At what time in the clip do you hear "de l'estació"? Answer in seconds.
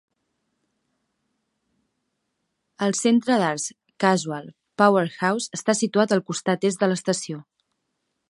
6.85-7.43